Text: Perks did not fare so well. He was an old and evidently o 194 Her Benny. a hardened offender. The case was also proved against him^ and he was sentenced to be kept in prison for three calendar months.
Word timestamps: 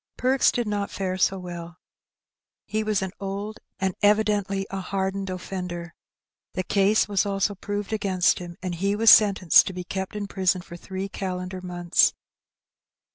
Perks 0.17 0.51
did 0.51 0.67
not 0.67 0.89
fare 0.89 1.15
so 1.15 1.37
well. 1.37 1.77
He 2.65 2.83
was 2.83 3.03
an 3.03 3.11
old 3.19 3.59
and 3.79 3.93
evidently 4.01 4.65
o 4.71 4.77
194 4.77 4.77
Her 4.77 4.81
Benny. 4.81 4.81
a 4.81 4.89
hardened 4.89 5.29
offender. 5.79 5.93
The 6.53 6.63
case 6.63 7.07
was 7.07 7.23
also 7.27 7.53
proved 7.53 7.93
against 7.93 8.39
him^ 8.39 8.55
and 8.63 8.73
he 8.73 8.95
was 8.95 9.11
sentenced 9.11 9.67
to 9.67 9.73
be 9.73 9.83
kept 9.83 10.15
in 10.15 10.25
prison 10.25 10.61
for 10.63 10.75
three 10.75 11.07
calendar 11.07 11.61
months. 11.61 12.15